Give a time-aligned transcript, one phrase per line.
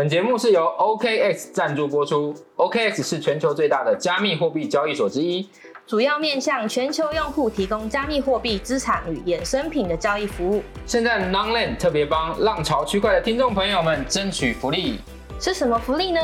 [0.00, 2.34] 本节目是由 OKX 赞助播出。
[2.56, 5.46] OKX 是全球最大的加密货币交易所之一，
[5.86, 10.62] 主要面向全球用户提供加密货币资产与衍生品的交易服务。
[10.86, 15.00] 现在 Nonland 特别帮浪潮区块的听众朋友们争取福利。
[15.38, 16.20] 是什么福利呢？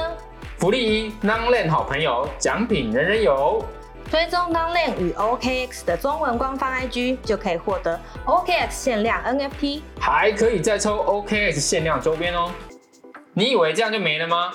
[0.56, 3.62] 福利一，Nonland 好朋友，奖品人人有。
[4.11, 12.51] 追踪 Nonland 与 OKX 的中文官方 IG，就可以获得 OKX 限量 NFT，还可以再抽 OKX 限量周边哦。
[13.38, 14.50] 你以为这样就没了吗？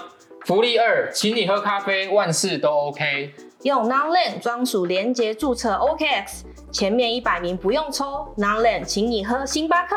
[0.48, 3.32] 福利二，请你喝咖啡，万事都 OK。
[3.62, 9.96] 用 Nonland 专属连接注册 OKX，前面一百名不用抽，Nonland 请你喝星巴克。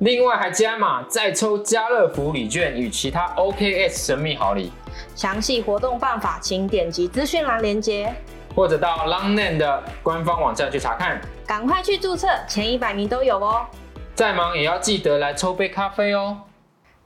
[0.00, 4.72] 另外还加码再抽家乐福礼券与其他 OKX 神秘好礼，
[5.14, 8.12] 详细活动办法请点击资讯栏连接，
[8.56, 11.20] 或者到 Longland 的官方网站去查看。
[11.46, 13.64] 赶快去注册，前一百名都有哦。
[14.16, 16.38] 再忙也要记得来抽杯咖啡哦。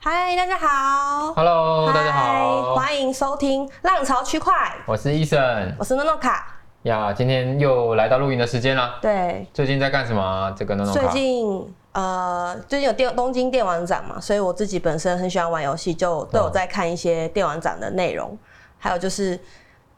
[0.02, 1.34] 嗨，大家好。
[1.34, 4.54] Hello，大家嗨好，欢迎收听浪潮区块，
[4.86, 5.38] 我是医生
[5.78, 6.56] 我是诺诺卡。
[6.84, 7.12] 呀。
[7.12, 8.94] 今天又来到录音的时间了。
[9.02, 10.54] 对，最近在干什么啊？
[10.56, 11.06] 这个诺诺最。
[11.08, 18.38] 近呃，最近有电东京电玩展嘛，所以我自己本身很喜欢玩游戏，就都有在看一些电玩展的内容，
[18.78, 19.38] 还有就是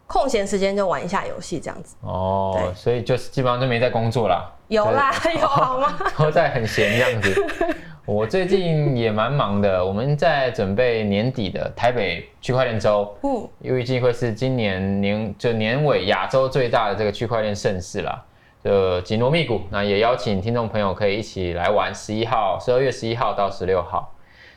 [0.09, 1.95] 空闲时间就玩一下游戏这样子。
[2.01, 4.51] 哦，所以就是基本上就没在工作啦。
[4.67, 5.95] 有啦，有好吗？
[6.19, 7.49] 都在很闲这样子。
[8.05, 18.25] 我最近也蛮忙的，我们在准备年底的台北区块链周，嗯，预计会是今年年就年尾亚洲最大的这个区块链盛事啦。
[18.65, 21.95] 就紧锣密鼓，那也邀请听众朋友可以一起来玩。
[21.95, 24.13] 十一号，十二月十一号到十六号，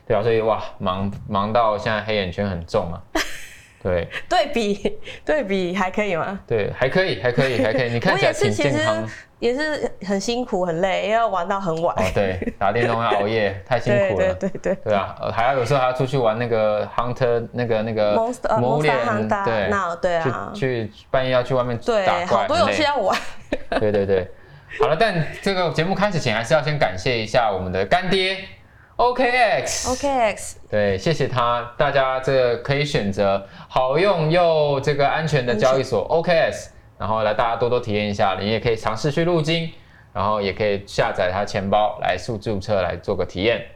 [0.08, 2.98] 对啊，所以哇，忙忙到现在黑眼圈很重啊。
[3.86, 6.40] 对对比对比还可以吗？
[6.46, 7.90] 对，还可以，还可以，还可以。
[7.92, 9.06] 你看起来 挺健康
[9.38, 11.94] 也是很辛苦很累，要玩到很晚。
[11.96, 12.02] 哦。
[12.14, 14.34] 对，打电动要熬夜， 太辛苦了。
[14.34, 14.74] 对对对。
[14.82, 23.16] 对啊，呃还要有时候还要出去玩那个 Hunter 那个那个 Monster Hunter，对，那对啊去去半夜要去外面对，打怪，好多游戏要玩。
[23.78, 24.26] 对对对，
[24.80, 28.38] 好了，但这个节目开始前还是要先感谢一下我们的干爹
[28.96, 29.94] OKX。
[29.94, 36.68] OKX，对，谢谢他，大家这个可以选择好用又这个安全的交易所 OKS，
[36.98, 39.70] 然后来大家多多体验一下，你也可以尝试去入金，
[40.14, 43.66] 然后也可以下载它钱包来速注册来做个体验。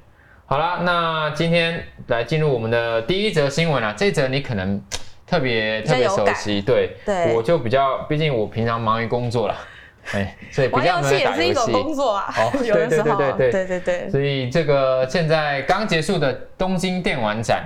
[0.46, 4.82] 好啦，那今天来进入我们的第一则新闻啊，这则你可能
[5.26, 7.34] 特别特别熟悉，对，对。
[7.34, 9.54] 我就比较，毕竟我平常忙于工作啦，
[10.12, 11.70] 哎，所以比玩游戏也是一种。
[11.70, 14.10] 工作啊哦， 有的时候，对对对对对对对。
[14.10, 17.64] 所以这个现在刚结束的东京电玩展，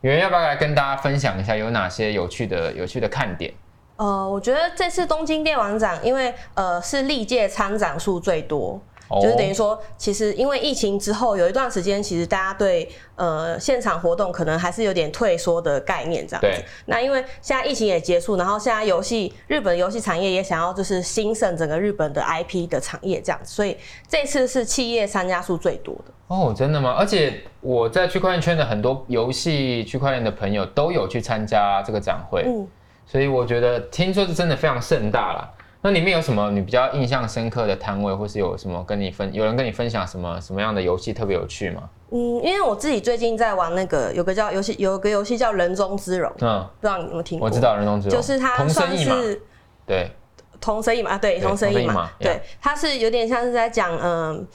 [0.00, 3.52] 有人要不要来跟大家分享一下有哪些有趣的有趣的看点？
[3.96, 8.80] 呃，我觉得这次东京电玩展，因为呃是历届参展数最多，
[9.14, 16.64] 哦就是等于说，其实因为疫情之后有一段时间，其实大家对呃现场活动可能还是有点退缩的概念这样对子。
[16.86, 23.76] 那因为现在疫情也结束，然后现在游戏日本游戏产业也想要就是兴盛整个日本的 IP 的产业这样子，所以
[24.08, 26.12] 这次是企业参加数最多的。
[26.26, 26.96] 哦，真的吗？
[26.98, 32.66] 而且我在区块链圈的很多游戏区块链的朋友都有去参加这个展会，嗯，
[33.06, 35.50] 所以我觉得听说是真的非常盛大啦。
[35.86, 41.82] 那里面有什么你比较印象深刻的摊位，或是有什么跟你分有人跟你分享什么什么样的游戏特别有趣吗？
[42.10, 47.46] 嗯，因为我自己最近在玩那个有个叫游戏有个游戏叫人中之龙，嗯不嗯，知道你有没有听过？
[47.46, 49.42] 我知道人中之龙，就是它算是
[49.86, 50.10] 对，
[50.58, 54.46] 同生意嘛，啊对，同生意嘛对它是有点像是在讲嗯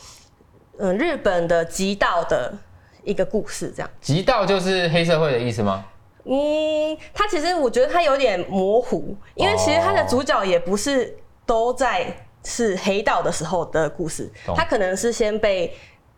[0.79, 2.51] 嗯日本的极道的
[3.03, 3.89] 一个故事这样。
[4.01, 5.85] 极道就是黑社会的意思吗？
[6.25, 12.05] 嗯，它其实我觉得它有点模糊，因为其实它的主角也不是都在
[12.43, 15.73] 是黑道的时候的故事，懂他可能是先被。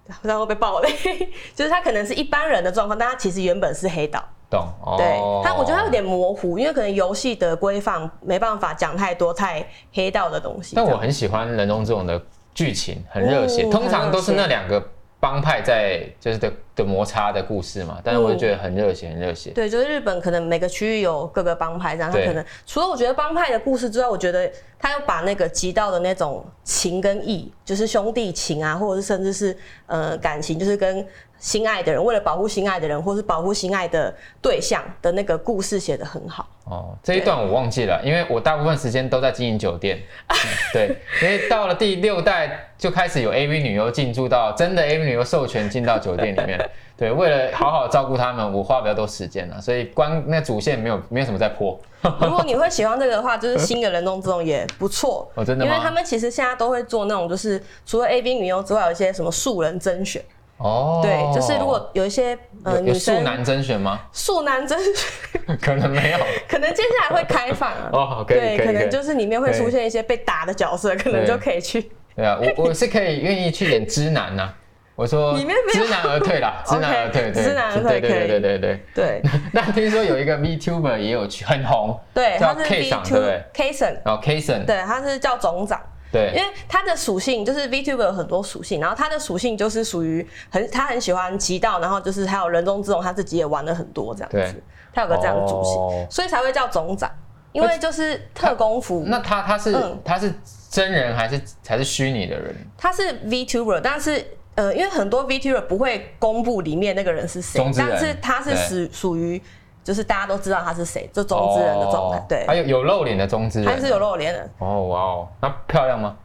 [0.08, 0.90] 不知道会不会爆雷，
[1.56, 4.22] 就是他可能是一般人的状况，但他其实原本是黑道。
[4.50, 4.96] 懂哦。
[4.98, 5.06] 对
[5.42, 10.76] 他，我觉得他有点模糊，因为可能游戏的规范没办法讲太多太黑道的东西。
[10.76, 12.22] 但我很喜欢人中这种的
[12.54, 14.86] 剧情，很热血，嗯通常都是那两个
[15.18, 16.52] 帮派在就是的
[16.84, 19.52] 的摩擦的故事嘛，但是我就觉得很热血，很热血。
[19.52, 29.58] 对，就是日本可能每个区域有各个帮派，然后对可能除了我觉得帮派的故事之外，我觉得他又把那个极道的那种情跟义，就是兄弟情啊，或者是甚至是
[29.88, 31.06] 呃感情，就是跟
[31.38, 36.48] 心爱的人，为了保护心爱的人，或是保护心爱的对象的那个故事写得很好。
[36.66, 40.00] 哦，这一段我忘记了，因为我大部分时间都在经营酒店。
[40.28, 40.36] 嗯
[40.72, 46.58] 对，因为到了第六代就开始有 AV 女优进驻到真的 AV 女优授权进到酒店里面。
[46.98, 51.80] 对，为了好好照顾他们，我花比较多时间了，所以光那主线没有没有什么在破。
[52.22, 55.30] 如果你会喜欢这个的话，就是新的人中之龙也不错。
[55.36, 60.22] 哦真的因为他们其实现在都会做那种，就是除了 A B 女优之外，有一些什么素人甄选。
[60.58, 64.00] 哦，对，就是如果有一些呃有有女生素男甄选吗？
[64.12, 66.20] 素男甄选， 可能没有。
[66.48, 67.90] 可能接下来会开放啊。
[67.92, 68.66] 哦，可以对。
[68.66, 71.92] 可能就是里面会出现一些被打的角色，可能就可以去。
[72.16, 74.54] 对啊，我我是可以愿意去演知男呐、
[75.02, 75.36] 我说
[75.72, 79.22] 知难而退啦， 知难而退知难而退对对对对对对对。
[79.52, 85.82] 那听说有一个 VTuber 也有去很红，对，叫他是 K V 赏，对不 two 对？K 神，然后 Kason，对，他是叫总长。
[86.12, 94.64] 对因对为它的属性就是 VTuber 有很多属性，然后他的属性就是属于很他很喜欢极道，然后就是还有人中之龙，他自己也玩了很多这样子，
[94.94, 97.10] 他有个这样的属性，哦所以才会叫总长，
[97.54, 99.04] 因为就是特工服。
[99.08, 100.32] 那他他是、嗯他是
[100.70, 102.54] 真人还是还是虚拟的人？
[102.78, 104.22] 他是 VTuber，但是
[104.56, 108.56] 呃，因为很多 VTuber 不会公布里面那个人是谁但是他是对
[108.88, 109.42] 属属于
[109.84, 114.50] 就是大家都知道他是谁，就中之人的状态，哦对还，有有露脸的中之人，他是有露脸的。
[114.60, 116.16] 哦哇哦，那漂亮吗？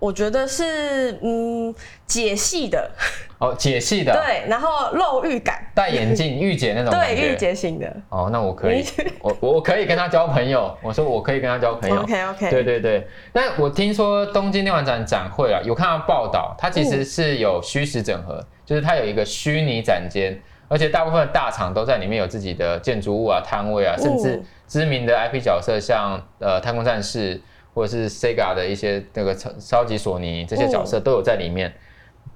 [0.00, 1.74] 我觉得是嗯
[2.06, 2.90] 解析的，
[3.38, 7.96] 哦，解析的，，对，然后露玉感，戴眼镜御姐那种感对，御姐型的。
[8.08, 8.84] 哦，那我可以，
[9.22, 10.76] 我我我可以跟他交朋友。
[10.82, 12.02] 我说我可以跟他交朋友。
[12.02, 20.36] OK OK，对对对，那我听说东京电玩展展会啊，有看到报道，它其实是有虚实整合，就是它有一个虚拟展间，
[20.66, 27.40] 而且大部分的大厂都在里面有自己的建筑物啊、摊位啊，甚至嗯知名的 IP 角色，像呃太空战士
[27.72, 31.72] 或者是 Sega 的一些那个超超级索尼这些角色都有在里面。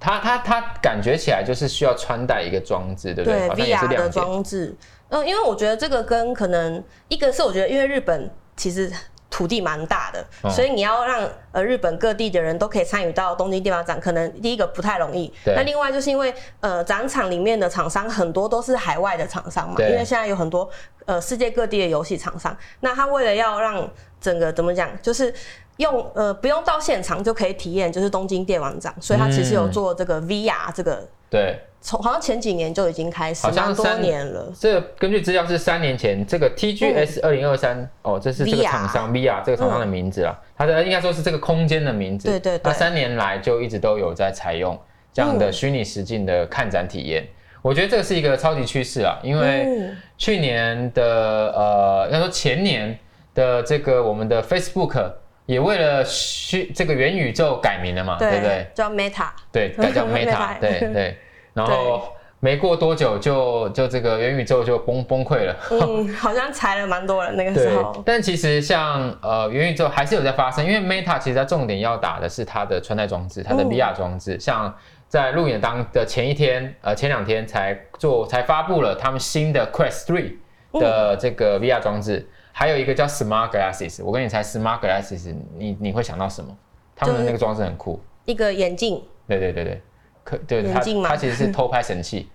[0.02, 3.38] 它它它感觉起来就是需要穿戴一个装置，对不对？
[3.38, 4.10] 对好像也是 VR 的。
[4.10, 4.74] 装置，
[5.10, 8.92] 嗯，因为我觉得这个跟可能一个是我觉得因为日本其实。
[9.34, 15.32] 土地蛮大的，哦所以你要让呃日本各地的人都可以参与到东京电玩展，可能第一个不太容易。
[15.42, 20.68] 对那另外就是因为呃展场里面的厂商很多都是海外的厂商嘛，因为现在有很多
[21.06, 23.90] 呃世界各地的游戏厂商，那他为了要让
[24.22, 25.34] 整个怎么讲，就是
[25.78, 34.52] 用呃不用到现场就可以体验，就是东京电玩展，所以他其实有嗯做这个 VR 这个，对，从好像前几年就已经开始，好像三年了。
[34.58, 42.28] 这个根据资料是三年前，这个 TGS 二零二三哦，这是这个厂商 VR 这个厂商的名字啦，它的应该说是这个空间的名字。
[42.28, 42.60] 对对对。
[42.62, 44.78] 它三年来就一直都有在采用
[45.12, 45.52] 这样的嗯。
[45.52, 47.26] 虚拟实境的看展体验。
[47.60, 49.96] 我觉得这个是一个超级趋势啊，因为嗯。
[50.18, 52.96] 去年的呃，应该说前年
[53.34, 55.12] 的这个我们的 Facebook
[55.46, 58.66] 也为了虚这个元宇宙改名了嘛，对不对？
[58.74, 61.16] 叫 Meta，对，改叫 Meta，Meta 对对，
[61.52, 65.56] 然后没过多久就就这个元宇宙就崩崩溃了。
[65.70, 68.02] 嗯，好像裁了蛮多人那个时候，。
[68.04, 74.38] 但其实像呃元宇宙还是有在发生，因为 Meta 其实它重点要打的是它的穿戴装置，它的嗯 VR 装置。
[74.40, 74.72] 像
[75.08, 80.34] 在路演当的前一天，呃前两天才做才发布了他们新的 Quest Three
[80.80, 84.04] 的这个 VR 装置，还有一个叫 Smart Glasses。
[84.04, 86.56] 我跟你猜 Smart Glasses，你你会想到什么？
[86.94, 88.00] 他们的那个装置很酷。
[88.24, 89.82] 一个眼镜，对对对对，
[90.22, 92.28] 可对它它其实是 偷拍神器。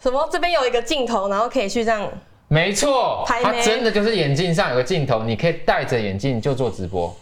[0.00, 2.10] 什么这边有一个镜头，然后可以去这样，
[2.48, 7.14] 没错，它真的就是眼镜上有个镜头，你可以戴着眼镜就做直播。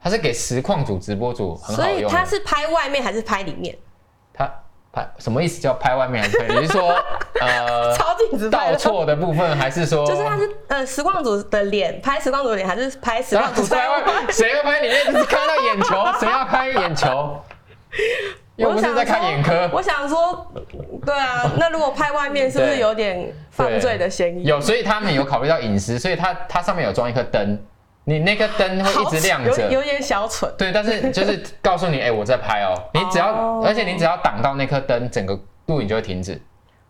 [0.00, 2.16] 它是给实况组、直播组很所以好用的。
[2.16, 3.76] 它是拍外面还是拍里面？
[4.92, 5.60] 它拍什么意思？
[5.60, 6.46] 叫拍外面还是拍？
[6.48, 6.94] 你是说
[7.40, 14.32] 呃 超镜子拍倒，错的部分，还是说就是他是呃实况组的脸，拍实况组的脸，还是拍实然后况组在外面？
[14.32, 15.04] 谁会拍里面？
[15.06, 17.40] 就是看到眼球，谁要拍眼球？
[18.56, 19.70] 又不是在看眼科。
[19.72, 20.52] 我想说，
[21.06, 24.42] 对啊，那如果拍外面是不是有点犯罪的嫌疑？
[24.42, 27.56] 有，所以他们有考虑到隐私，所以它它上面有装一颗灯，
[28.08, 29.64] 你那个灯会一直亮着。
[29.64, 30.50] 有有点小蠢。
[30.56, 36.40] 对，但是就是告诉你，哎、我在拍哦，你只要，哦而且你只要挡到那颗灯，整个录影就会停止，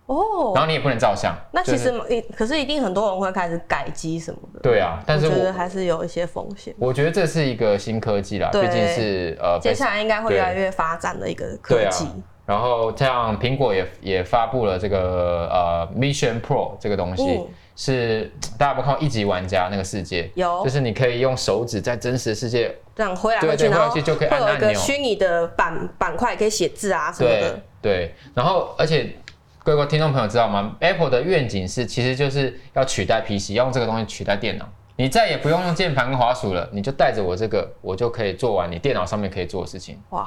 [0.07, 1.35] 哦然，后你也不能照相。
[1.53, 4.61] 那其就是实一可是一定很多人会开始改机什么的。
[4.61, 6.73] 对啊，但是我觉得还是有一些风险。
[6.79, 12.07] 我觉得这是一个新科技啦，对毕竟是呃，接下来应该会越来越发展的一个科技。。
[12.47, 17.49] 然后像苹果也也发布了这个呃 Mission Pro 这个东西，嗯
[17.81, 20.29] 是大家有没有看过一级玩家那个世界？
[20.35, 23.57] 有就是你可以用手指在真实世界这样挥来对挥
[23.95, 27.63] 去，就可以按会有一按钮个虚拟的板板块可以写字啊什么的。
[27.81, 29.17] 对，然后而且
[29.63, 34.69] 各位听众朋友知道吗？Apple 的愿景是其实就是要取代 PC，要用这个东西取代电脑。
[34.97, 40.27] 你再也不用用键盘跟滑鼠了，你就带着我这个，我就可以做完你电脑上面可以做的事情，哇，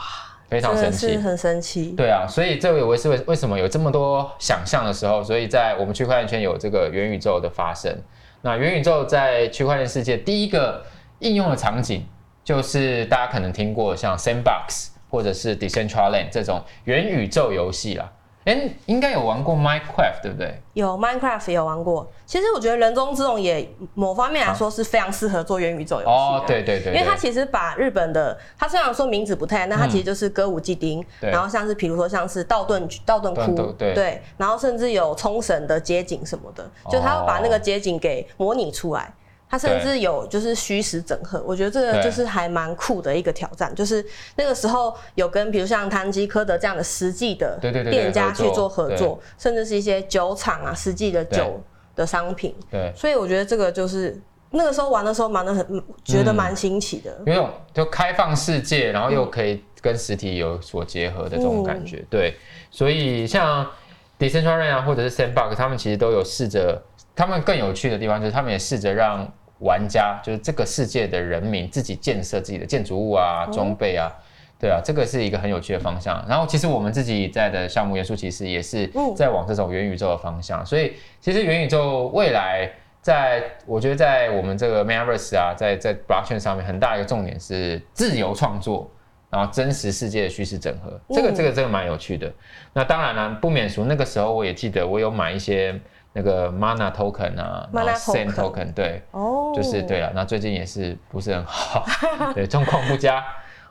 [0.51, 1.15] 非常神奇。
[1.15, 1.93] 很神奇。
[1.97, 7.97] 对啊，所以这也为是为为什么有这么多想象的时候，所以在我们区块链圈有这个元宇宙的发生。
[8.41, 10.83] 那元宇宙在区块链世界第一个
[11.19, 12.05] 应用的场景，
[12.43, 18.11] 就是大家可能听过像 Sandbox 或者是 Decentraland 这种元宇宙游戏啦。
[18.43, 20.59] 哎、应该有玩过 Minecraft 对不对？
[20.73, 22.09] 有 Minecraft 也有玩过。
[22.25, 26.11] 其实我觉得人中之龙也某方面来说是非常适合做元宇宙游戏的。
[26.11, 39.13] 哦，对对对因为它其实把日本的，它虽然说名字不太一样，但它其实就是歌舞伎町，对然后像是比如说像是道顿道顿窟对然后甚至有冲绳的街景什么的，就它会把那个街景给模拟出来。
[39.51, 44.03] 它甚至有就是虚实整合，我觉得这个就是还蛮酷的一个挑战，就是
[44.37, 51.61] 那个时候有跟比如像唐吉诃德这样的实际的店家合作去做合作，甚至是一些酒厂啊实际的酒
[51.97, 54.17] 的商品，对，所以我觉得这个就是
[54.51, 57.21] 那个时候玩的时候玩的很，嗯觉得蛮新奇的。
[57.25, 62.05] 有一种就开放世界，然后又可以跟实体有所结合的这种感觉。
[62.09, 62.37] 对，
[62.69, 63.69] 所以像
[64.17, 66.81] Decentraland 啊，或者是 Sandbox，他们其实都有试着，
[67.15, 69.29] 他们更有趣的地方就是他们也试着让
[69.61, 74.11] 玩家，就是这个世界的人民自己建设自己的建筑物啊、装备啊。
[74.59, 76.23] 对啊，这个是一个很有趣的方向。
[76.29, 82.69] 然后其实我们自己在的项目元素其实也是嗯在往这种元宇宙的方向，所以其实元宇宙未来
[83.01, 88.87] 在我觉得在我们这个 Metaverse 啊，在在 Blockchain 上面很大一个重点是自由创作，
[89.31, 92.31] 然后真实世界的虚实整合，这个嗯这个这个蛮有趣的。
[92.71, 95.73] 那当然了，不免俗那个时候我也记得我有买一些
[96.13, 100.11] 那个 Mana Token 啊 Sand Token Token，对，哦，就是对了。
[100.13, 101.85] 那最近也是不是很好，
[102.33, 103.23] 对，状况不佳。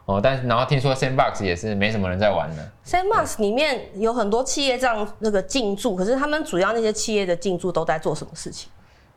[0.06, 8.68] 哦，但是然后听说 Sandbox 也是没什么人在玩的，Sandbox 里面有很多企业这样那个进驻，可是他们主要那些企业的进驻都在做什么事情？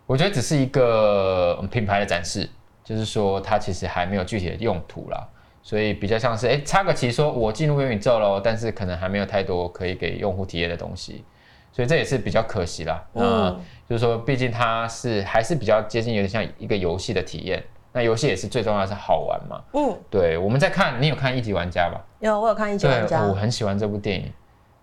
[0.05, 2.47] 我觉得只是一个嗯品牌的展示，
[2.83, 5.27] 就是说它其实还没有具体的用途啦，
[5.63, 11.23] 所以比较像是哎插个旗说我进入元宇宙喽，但是可能还没有太多可以给用户体验的东西，
[11.73, 13.03] 所以这也是比较可惜啦。
[13.11, 17.61] 那嗯就是说，毕竟它是还是比较接近有点像一个游戏的体验，
[17.91, 19.61] 那游戏也是最重要的是好玩嘛。
[19.73, 21.99] 嗯，对，我们在看，你有看一级玩家吧？
[22.19, 24.31] 有我有看一级，玩家，我很喜欢这部电影。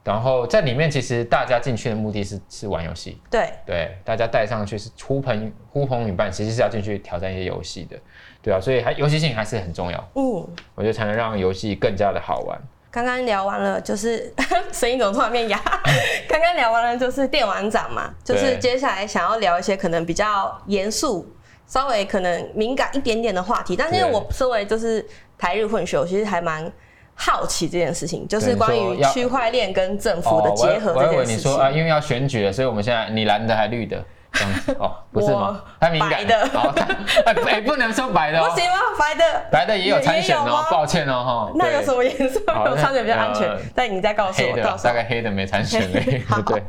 [0.02, 7.96] 然后在里面，其实大家进去的目的是是玩游戏，对，对，大家带上去是呼朋呼朋引伴，其实是要进去挑战一些游戏的，
[8.42, 10.46] 对啊，所以还游戏性还是很重要，嗯。
[10.74, 12.58] 我觉得才能让游戏更加的好玩。
[12.90, 14.32] 刚刚聊完了，就是
[14.72, 15.60] 声音怎么突然变哑？
[16.28, 21.26] 刚刚聊完了就是电玩展嘛，就是接下来想要聊一些可能比较严肃、
[21.66, 23.76] 稍微可能敏感一点点的话题。
[23.76, 25.06] 但是因为我身为就是
[25.38, 26.70] 台日混血，我其实还蛮
[27.14, 31.36] 好奇这件事情，就是关于区块链跟政府的结合这件事情。
[31.36, 35.60] 你说啊，因为要选举了，所以我们现在你蓝的还绿的这样子哦， 不是吗？
[35.62, 35.70] 我？
[35.80, 36.10] 太敏感。
[36.10, 36.48] 白的。
[36.48, 36.68] 好，
[37.26, 38.48] 哎哎，不能说白的哦。
[38.50, 38.76] 不，行吗？
[38.98, 39.24] 白的。
[39.50, 41.52] 白的也有参选哦抱歉哦哈。
[41.56, 42.40] 那有对什么颜色？
[42.46, 43.58] 好有参选比较安全呃？
[43.74, 46.62] 但你再告诉我，大概黑的没参选而已， 好对？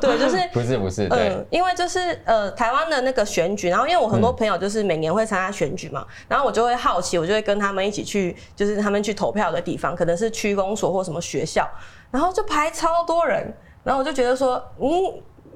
[0.00, 1.28] 对，就是不是不是，对。
[1.30, 11.68] 嗯，因为就是呃，台湾的那个选举，然后因为我很多朋友就是每年会参加选举嘛，然后我就会好奇，我就会跟他们一起去，就是他们去投票的地方，可能是区公所或什么学校，
[12.10, 13.52] 然后就排超多人，
[13.82, 14.88] 然后我就觉得说，嗯，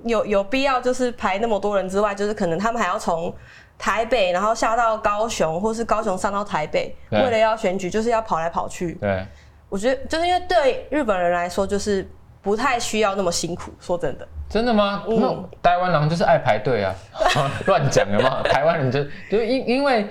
[0.04, 3.34] 有有必要就是排那么多人之外，就是可能他们还要从
[3.78, 8.94] 台北，然后下到高雄，或是高雄上到台北，对为了要选举，就是要跑来跑去。
[9.00, 9.24] 对。
[9.68, 12.08] 我觉得就是因为对日本人来说，就是
[12.40, 13.72] 不太需要那么辛苦。
[13.80, 15.02] 说真的，真的吗？
[15.08, 16.94] 嗯那台湾人就是爱排队啊，
[17.66, 18.40] 乱讲的嘛。
[18.44, 20.06] 台湾人就就因因为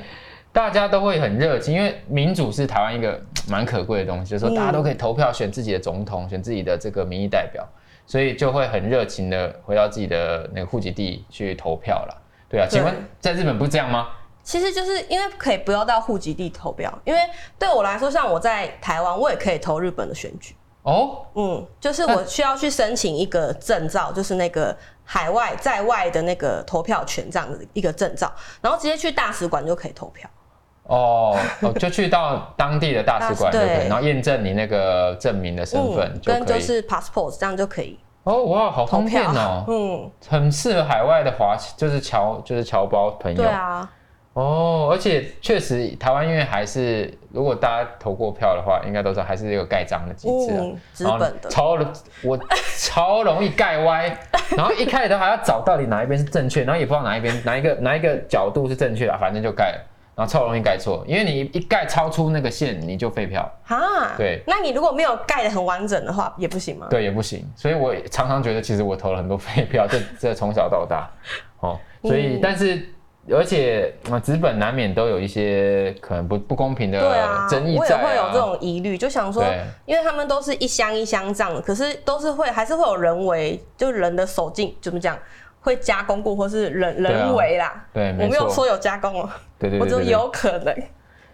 [0.51, 7.65] 大家都会很热情，因为民主是台湾一个蛮可贵的东西，就是说大家都可以投票选自己的总统，选自己的这个民意代表，
[8.05, 12.21] 所以就会很热情的回到自己的那个户籍地去投票了。
[12.49, 14.09] 对啊，请问在日本不是这样吗？
[14.43, 17.19] 其实就是因为可以不要到户籍地投票，因为
[17.57, 20.53] 对我来说，像我在台湾，我也可以投日本的选举。
[20.81, 28.29] 哦，嗯，就是我需要去申请一个证照，就是那个海外在外的那个投票权这样的一个证照，
[28.59, 30.29] 然后直接去大使馆就可以投票。
[30.83, 36.43] 哦，哦， 就去到当地的大使馆就可以，对然后验证你那个证明的身份就可以。
[36.43, 39.33] 跟就是 passport 这样就可以哦，哇，好投方便票。
[39.33, 39.65] 哦。
[39.67, 43.37] 嗯，很适合海外的华，就是侨就是侨胞朋友。
[43.37, 43.89] 对啊，
[44.33, 51.77] 哦，而且确实台湾因为还是，如果大家投过票的话，应该都知道还是有盖章的机制啊嗯，纸然后本的超
[52.23, 52.39] 我
[52.79, 54.17] 超容易盖歪，
[54.55, 59.79] 然后一开始都还要找到底哪一边是正确，然后也不知道哪一边哪一个哪一个角度是正确的，反正就盖了，
[60.15, 66.87] 然后超容易盖错，因为你一盖超出那个线，你就废票，哈，对那你如果没有盖的很完整的话，也不行吗？
[66.89, 67.43] 对，也不行。
[67.55, 71.09] 所以我常常觉得，其实我投了很多 废票，这这从小到大，
[71.61, 72.89] 哦，所以、嗯但是
[73.31, 79.41] 而且啊，纸本难免都有一些可能不不公平对的啊，争议在、啊我也会有这种疑虑，就想说，
[79.85, 85.17] 因为他们都是一箱一箱这样，可是都是会还是会有人为，就人的手劲怎么讲，
[85.63, 87.83] 会加工过或是人人为啦。
[87.91, 90.75] 对，我没有说有加工哦，对对对对对有可能。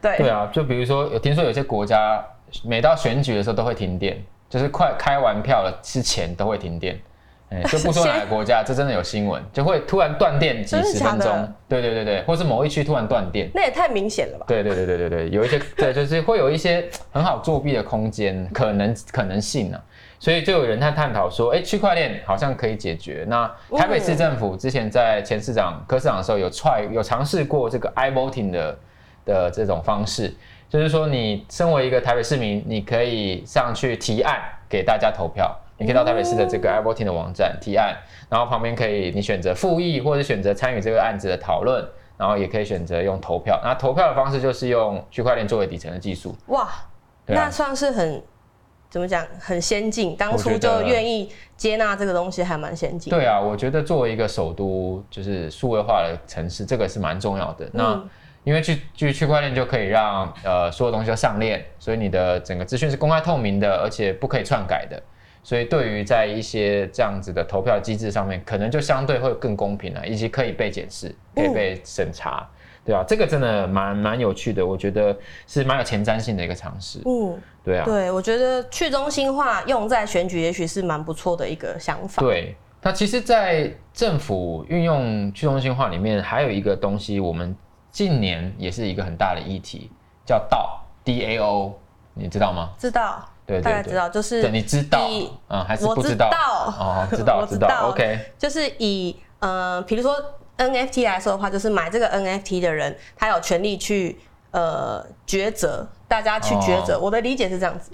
[0.01, 2.23] 对，对啊，就比如说有听说有些国家
[2.63, 4.17] 每到选举的时候都会停电，
[4.47, 6.97] 就是快开完票了之前都会停电。
[7.49, 11.51] 哎，就不说 哪个国家，这真的有新闻，就会突然断电几十分钟。
[11.67, 14.45] 对对对对，或是某一区突然断电，那也太明显了吧？
[14.47, 19.81] 对对对对对对，有一些对，就是会有一些很好作弊的空间，可能可能性呢。
[20.19, 23.25] 所以就有人在探讨说，哎，区块链好像可以解决。
[23.27, 28.77] 那台北市政府之前在前市长柯市长的时候有踹有尝试过这个 i voting 的
[29.25, 30.35] 的这种方式，
[30.67, 35.57] 就是说你身为一个台北市民，你可以上去提案给大家投票。
[35.81, 37.95] 你可以到台北市的这个 i voting 的网站提案，
[38.29, 41.81] 然后旁边可以你选择复议或者选择参与这个案子的讨论，
[42.17, 43.57] 然后也可以选择用投票。
[43.63, 46.35] 那投票的方式就是用区块链作为底层的技术。
[46.47, 46.67] 哇，
[47.27, 48.21] 那算是很
[48.89, 53.11] 怎么讲很先进，当初就愿意接纳这个东西，还蛮先进。
[53.11, 57.69] 对啊，我觉得作为一个首都就是数位化的城市，这个是蛮重要的。
[57.73, 58.03] 那
[58.43, 65.01] 因为去去区块链就可以让呃所有东西都上链，所以你的整个资讯是公开透明的，而且不可以篡改的。
[65.41, 72.47] 所以，对于在一些这样子的投票机制上面，可能就相对会更公平了，以及可以被检视、可以被审查，
[72.89, 73.03] 对啊？
[73.07, 75.15] 这个真的蛮蛮有趣的，我觉得
[75.45, 76.99] 是蛮有前瞻性的一个尝试。
[77.05, 77.85] 嗯，对啊。
[77.85, 82.19] 对，我觉得去中心化用在选举，也许是蛮不错的一个想法。
[82.19, 87.55] 对，那其实，在政府运用去中心化里面，还有一个东西，我们
[87.91, 89.91] 近年也是一个很大的议题，
[90.25, 90.43] 叫
[91.05, 91.73] DAO，
[92.15, 92.71] 你知道吗？
[92.79, 93.23] 知道。
[93.45, 94.99] 对，大概知道，就是你知道，
[95.47, 96.29] 嗯，还是不知道？
[96.79, 98.19] 哦，知道， 知道，OK。
[98.37, 100.15] 就是以，呃，比如说
[100.59, 104.17] NFT 来说的话，就是买这个 NFT 的人，他有权利去，
[104.51, 106.99] 呃，抉择，大家去抉择。
[106.99, 107.89] 我的理解是这样子，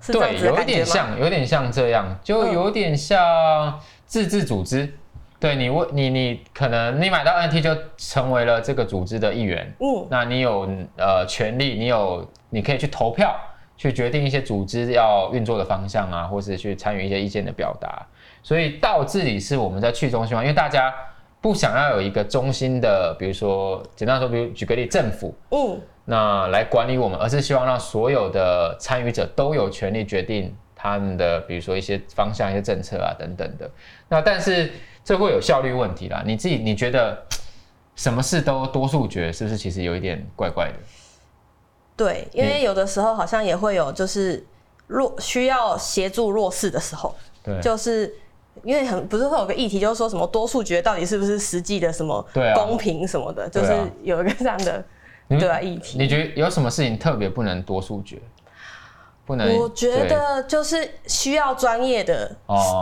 [0.00, 4.94] 是这样子有点像，有点像这样，就有点像自治组织。
[5.40, 9.74] 对你，问你，你可能你买到 NFT 就成为了这个组织的一员。
[9.80, 13.34] 嗯，那你有呃权利，你有，你可以去投票。
[13.78, 18.06] 去决定一些组织要运作的方向啊，或是去参与一些意见的表达。
[18.42, 20.92] 所以到这里是我们在去中心化，因为大家
[21.40, 33.70] 不想要有一个中心的，比如说简单说，比如举个例，政府，嗯，那来管理我们，而是希望让所有的参与者都有权利决定他们的，比如说一些方向、一些政策啊等等的。
[34.08, 34.70] 那但是
[35.02, 36.22] 这会有效率问题啦。
[36.26, 37.22] 你自己你觉得
[37.96, 40.74] 什么事都多数决，是不是其实有一点怪怪的？
[41.96, 44.46] 对，因为有的时候好像也会有，就是
[44.86, 48.14] 弱需要协助弱势的时候，对，就是
[48.64, 54.84] 因为很不是会有个议题，就是说什么多数决到底是不是实际的什么公平什么的，就是有一个这样的
[55.28, 55.98] 对啊议题。
[55.98, 58.18] 你觉得有什么事情特别不能多数决？
[59.26, 62.36] 我觉得就是需要专业的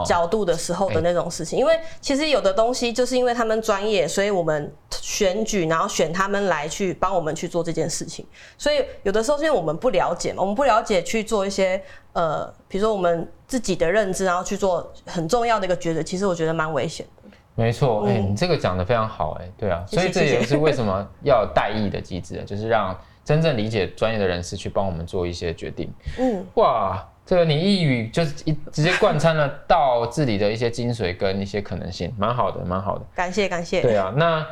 [0.06, 8.26] 角度的时候的那种事情，因为其实有的东西就是因为他们专业，所以我们选举然后选他们来去帮我们去做这件事情。
[8.56, 11.82] 所以有的时候是因为我们不了解嘛，我们不了解去做一些
[12.14, 17.30] 呃，比如说我们自己的认知，然后去做很重要的一个抉择，其实我觉得蛮危险的。
[17.56, 22.98] 没错，哎，你这个讲的非常好，哎，对啊，所以这也是为什么要代议的机制，就是让。
[23.28, 25.92] 真正理解专业的人士去帮我们做一些决定。
[26.18, 33.04] 嗯，哇，这个你一语就是一直接贯穿了到治理的一些精髓跟一些可能性，蛮好的，蛮好的。
[33.14, 33.82] 感谢感谢。
[33.82, 34.46] 对啊，那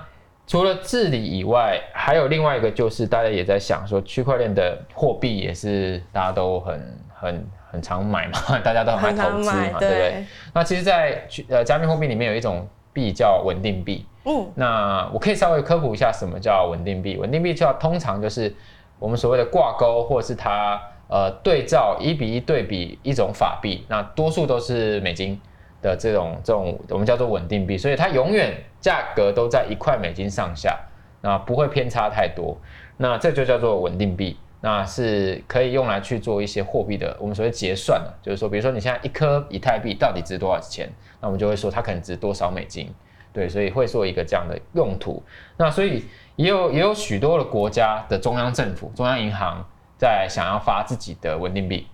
[0.47, 10.25] 除了治理以外，还有另外一个就是大家也在想说，区块链的货币也是大家都很很很常买嘛， 大家都很爱投资嘛，对不对？
[10.53, 14.07] 那其实，在呃加密货币里面有一种币叫稳定币。
[14.25, 17.19] 嗯，那我可以稍微科普一下什么叫稳定币。
[17.19, 18.53] 稳定币叫通常就是
[18.99, 25.39] 我们所谓的挂钩，或是它呃对照一比一对比一种法币，那多数都是美金
[25.83, 30.77] 的这种这种我们叫做稳定币，所以它永远价格都在一块美金上下，
[31.21, 32.57] 那不会偏差太多。
[32.97, 42.93] 那这就叫做稳定币，那是可以用来去做一些货币的我们所谓结算的，就是说比如说你现在一颗以太币到底值多少钱，那我们就会说它可能值多少美金。
[43.33, 45.23] 对，所以会做一个这样的用途。
[45.57, 49.65] 那所以也有也有许多的国家的中央政府、中央银行
[49.97, 51.87] 在想要发自己的稳定币，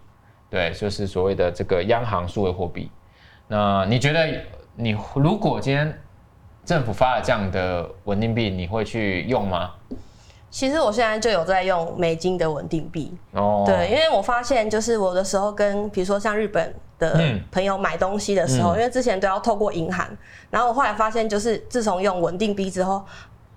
[0.48, 2.90] 对，就是所谓的这个央行数位货币。
[3.48, 4.26] 那你觉得，
[4.76, 5.94] 你如果今天
[6.64, 9.72] 政府发了这样的稳定币，你会去用吗？
[10.52, 13.12] 其实我现在就有在用美金的稳定币。
[13.32, 16.72] 哦，对，因为我发现就是我的时候跟比如说像日本。
[16.98, 20.06] 的朋友买东西的时候，因为之前都要透过银行，
[20.50, 23.04] 然后我后来发现，就是自从用稳定币之后，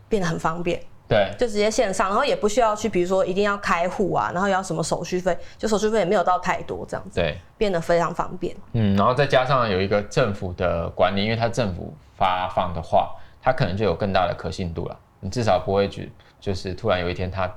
[0.10, 0.82] 变得很方便。
[1.08, 7.20] 对，就直接线上，然后也不需要去，比如说一定要开户啊，然后要什么手续费，就手续费也没有到太多这样子。
[7.20, 8.56] 对，变得非常方便。
[8.74, 13.12] 嗯，然后再加上有一个政府的管理，因为它政府发放的话，
[13.44, 14.98] 它可能就有更大的可信度了。
[15.20, 16.12] 你至少不会去，
[16.46, 17.52] 就是突然有一天它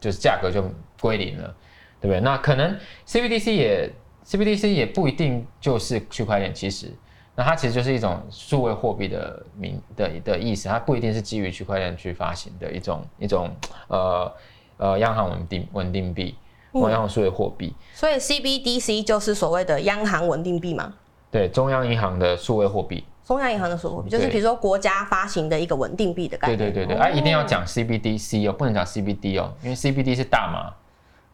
[0.00, 0.68] 就是价格就
[1.00, 1.54] 归零了，
[2.00, 2.20] 对不对？
[2.20, 3.90] 那可能 CBDC 也。
[4.26, 6.92] CBDC 也不一定就是区块链，其实，
[7.36, 13.48] 那它其实就是一种数位货币的名的的意思，它不一定是基于区块链去发行的一种一种
[13.86, 14.34] 呃
[14.78, 16.34] 呃央行稳定稳定币
[16.72, 17.72] 或央行数位货币。
[17.94, 20.94] 所以 CBDC 就是所谓的央行稳定币嘛？
[21.30, 23.04] 对，中央银行的数位货币。
[23.26, 26.56] 中央银行的数位货币，就是比如说国家发行的一个稳定币的概念。
[26.56, 30.72] 对对对对，啊，一定要讲 CBDC 哦，不能讲 CBD 哦，因为 CBD 是大麻。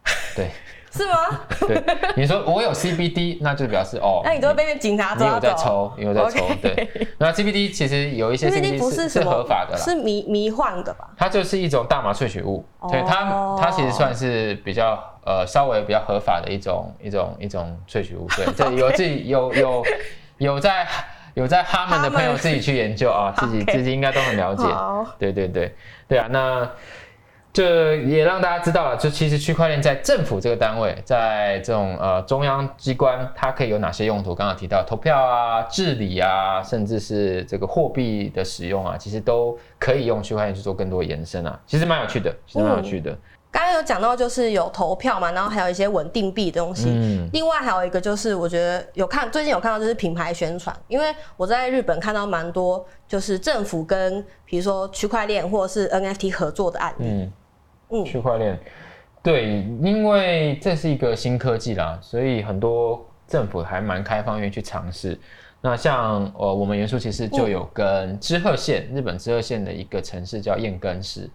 [0.35, 0.49] 对。
[0.95, 1.39] 是吗？
[1.67, 1.83] 对，
[2.15, 7.07] 你说我有 CBD，那就表示哦，那你都会被警察抓你有在抽，你有在抽，对。
[7.17, 11.09] 那 CBD 其实有一些 CBD 不是是合法的，是迷迷幻的吧？
[11.17, 18.27] 它就是一种大麻萃取物，对它它其实算是比较呃稍微比较合法的一种一种一种萃取物。
[18.37, 19.83] 对，这有自己有有
[20.37, 20.87] 有在
[21.33, 24.65] 有在哈们的朋友自己去研究啊， 自己自己应该都很了解。
[25.17, 25.75] 对对对
[26.07, 26.69] 对啊，那。
[27.53, 34.33] 这也让大家知道了，就其实区块链在政府这个单位，在这种呃中央机关，它可以有哪些用途？
[34.33, 41.59] 刚刚提到投票啊、治理啊，甚至是这个货币的使用啊，其实都可以用区块链去做更多延伸啊。
[41.67, 43.15] 其实蛮有趣的，其实蛮有趣的。
[43.53, 46.89] 刚刚有讲到就是有投票嘛，然后还有一些稳定币的东西。
[46.89, 47.29] 嗯。
[47.31, 57.05] 另外还有一个就是我觉得有看最近有看到就是品牌宣传，因为我在日本看到蛮多就是政府跟比如说区块链或者是 NFT 合作的案例。
[57.05, 57.31] 嗯
[57.89, 58.05] 嗯。
[58.05, 58.59] 区块链，
[59.21, 65.15] 对，因为这是一个新科技啦，所以很多政府还蛮开放，愿意去尝试。
[65.61, 71.29] 那像呃，我们元素其实就有跟知鹤县，日本知鹤县的一个城市叫燕根市，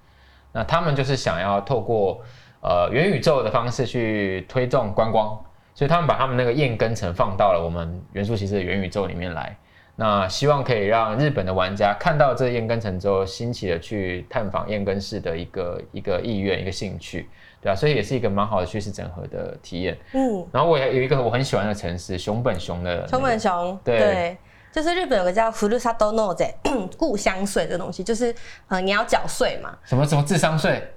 [0.53, 2.21] 那他们就是想要透过
[2.61, 5.39] 呃元宇宙的方式去推动观光，
[5.75, 9.57] 所以他们把他们那个燕根城放到了我们元素骑士的元宇宙里面来。
[10.01, 17.29] 那希望可以让日本的玩家看到这燕根城之后，兴起的去探访燕根市的一个一个意愿、一个兴趣，
[17.61, 19.99] 对啊，所以也是一个蛮好的叙事整合的体验。
[20.13, 24.37] 嗯，然后我也有一个我很喜欢的城市熊本熊的熊本熊，对，
[24.81, 26.33] 就是日本有个叫 Furusato no
[26.97, 28.33] 故乡税这东西，就是
[28.69, 30.95] 呃你要缴税嘛，什么什么智商税。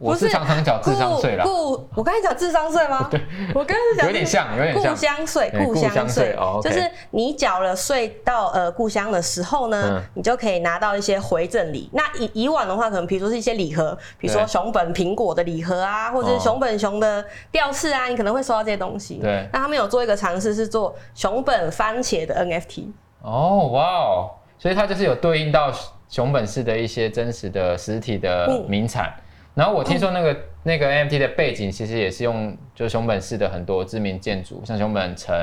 [0.00, 1.42] 我是常常缴智商税了。
[1.42, 3.08] 故，我刚才讲智商税吗？
[3.10, 3.20] 对，
[3.52, 4.94] 我刚才讲有点像，有点像。
[4.94, 11.90] 故乡税，故乡税，就是你缴了税到呃故乡的时候呢，你就可以拿到一些回赠礼。
[11.92, 19.16] 那以以往的话，可能比如说是一些礼盒，比如说熊本苹果的礼盒啊，或者是熊本熊的吊饰啊，你可能会收到这些东西。
[19.16, 19.48] 对。
[19.52, 22.86] 那他们有做一个尝试，是做熊本番茄的 NFT。
[23.22, 24.30] 哦，哇哦！
[24.58, 25.72] 所以它就是有对应到
[26.08, 29.14] 熊本市的一些真实的实体的名产。
[29.54, 35.36] 然后我听说那个那个 NFT 的背景其实也是用，就是熊本市的很多知名建筑，像熊本城，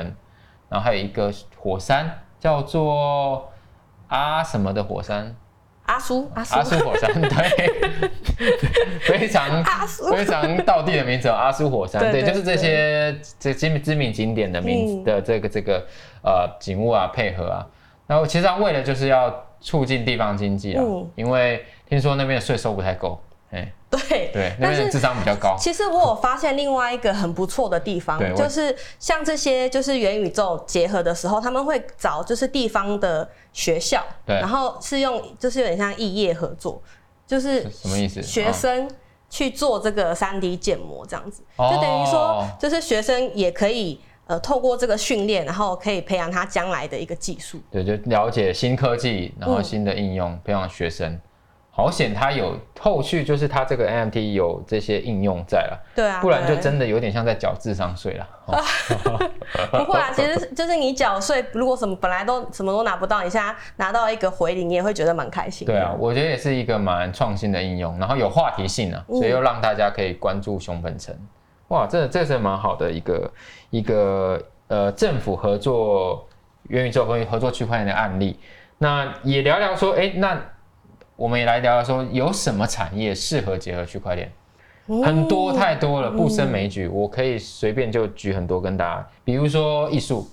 [0.70, 2.10] 然后还有一个火山
[2.40, 3.52] 叫做
[4.08, 5.36] 啊什么的火山，
[5.86, 7.70] 阿苏阿苏阿苏火山， 对，
[9.02, 9.64] 非常
[10.12, 15.86] 非常道地的名字，阿苏火山，对，就是这些这知名知名景点的名字的这个这个
[16.24, 17.68] 呃景物啊配合啊，
[18.08, 20.84] 然后其实为了就是要促进地方经济啊，
[21.16, 23.22] 因为听说那边的税收不太够。
[23.96, 25.56] 对对，那边智商比较高。
[25.58, 36.82] 其实我有发现另外一个很不错的地方，就是像这些就是元宇宙结合的时候，他们会找就是地方的学校，然后是用就是有点像异业合作，
[37.26, 38.22] 就是什么意思？
[38.22, 38.90] 学生
[39.30, 47.60] 去做这个三 D 建模这样子，就等于说就是学生也可以呃透过这个训练，然后可以培养他将来的一个技术。
[47.72, 51.20] 对，就了解新科技，然后新的应用，培养学生。
[51.78, 58.26] 好险，它有后续，就是它这个 NFT 有这些应用在了，对啊，不然就真的有点像在缴智商税了。
[59.72, 65.68] 不会啊，其实就是你缴税，如果什么本来都什么都拿不到，你现在拿到一个回礼，你也会觉得蛮开心。
[65.68, 71.14] 对啊，我觉得也是一个蛮创新的应用，然后有话题性啊，所以又让大家可以关注熊本城。
[71.68, 73.30] 哇，这这是蛮好的一个
[73.70, 76.26] 一个呃政府合作
[76.70, 78.40] 元宇宙和合作区块链的案例。
[78.78, 80.40] 那也聊聊说，哎，那。
[81.16, 84.32] 我们也来聊聊说，有什么产业适合结合区块链？
[85.04, 86.88] 很多太多了，不胜枚举。
[86.88, 90.30] 我可以随便就举很多跟大家，比如说艺术，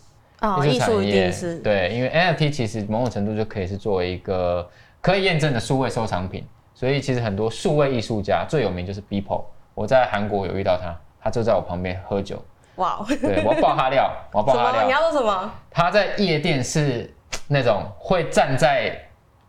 [0.64, 4.68] 艺术产业对，因为 NFT 其实某种程度就可以是作为一个
[5.00, 9.44] 可以验证的数位收藏品，所以其实很多数位艺术家最有名就是 Beeple。
[9.74, 12.42] 我在韩国有遇到他，他就在我旁边喝酒。
[12.74, 14.84] 哇，对我要爆他料，我要爆他料。
[14.84, 15.50] 你要做什么？
[15.70, 17.10] 他在夜店是
[17.46, 19.00] 那种会站在。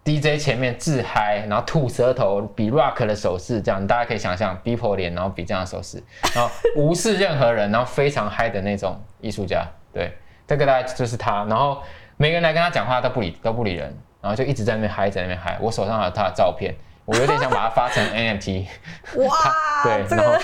[0.06, 6.04] DJ 前面自嗨，然后吐舌头，比 rock 的手势，这样大家可以想象，Beeple 脸，然后比这样的手势，
[6.36, 9.66] 然后无视任何人，然后非常嗨的那种艺术家。
[9.94, 10.12] 对，
[10.46, 11.46] 这个大概就是他。
[11.46, 11.82] 然后
[12.18, 15.58] 每个人来跟他讲话都不理，都不理人，然后就一直在那边嗨，在那边嗨。
[15.62, 18.66] 我手上有他的照片，我有点想把它发成 NFT。
[19.24, 19.38] 哇，
[19.84, 20.38] 对，然后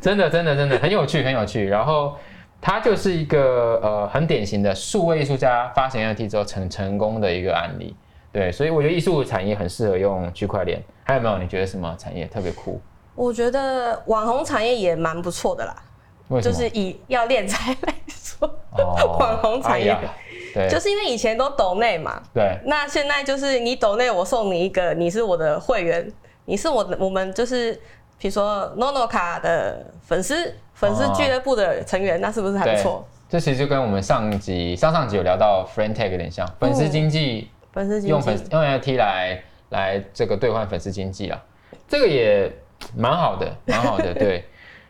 [0.00, 1.66] 真的真的真的很有趣，很有趣。
[1.66, 2.14] 然后。
[2.58, 7.94] 他就是一个呃很典型的数位艺术家发行 NFT 之后成成功的一个案例。
[8.36, 10.82] 对，所以我觉得艺术产业很适合用区块链。
[11.04, 11.38] 还有没有？
[11.38, 12.78] 你觉得什么产业特别酷？
[13.14, 15.74] 我觉得网红产业也蛮不错的啦？
[16.42, 18.46] 就是以要练财来说，
[18.76, 20.00] 哦网红产业哎
[20.52, 26.12] 对，就是因为以前都抖内嘛，对那现在就是你抖内，我送你一个，你是我的会员，
[26.44, 27.72] 你是我的，我们就是
[28.18, 33.08] 比如说 NONO 卡的粉丝，粉丝俱乐部的成员，那是不是还不对错？
[33.28, 41.38] 这其实就跟我们上集、上上集有聊到 Friend Tag 有点像，粉丝经济粉丝用粉济，用 NFT 来来这个兑换粉丝经济啊，
[41.86, 42.50] 这个也
[42.96, 44.42] 蛮好的，蛮好的，对。